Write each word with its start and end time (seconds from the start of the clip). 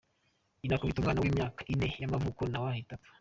Inakubita 0.65 0.99
umwana 0.99 1.19
w’imyaka 1.21 1.59
ine 1.73 1.87
y’amavuko 2.01 2.41
nawe 2.51 2.67
ahita 2.73 2.93
apfa. 2.95 3.09